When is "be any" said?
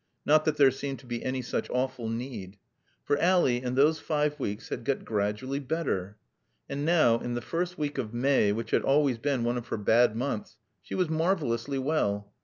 1.05-1.43